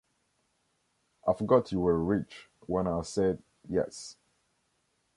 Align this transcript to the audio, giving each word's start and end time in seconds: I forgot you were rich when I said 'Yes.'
I 1.27 1.33
forgot 1.33 1.71
you 1.71 1.79
were 1.81 2.03
rich 2.03 2.49
when 2.65 2.87
I 2.87 3.03
said 3.03 3.43
'Yes.' 3.69 4.15